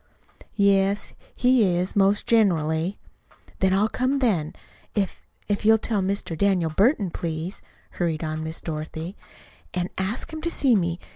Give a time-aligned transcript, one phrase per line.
[0.55, 2.97] "Yes, he is, most generally."
[3.59, 4.55] "Then I'll come then.
[4.95, 6.35] If if you'll tell Mr.
[6.35, 9.15] Daniel Burton, please," hurried on Miss Dorothy,
[9.75, 10.99] "and ask him to see me.